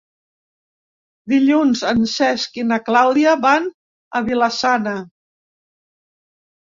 [1.33, 3.71] Dilluns en Cesc i na Clàudia van
[4.17, 4.99] a Vila-sana.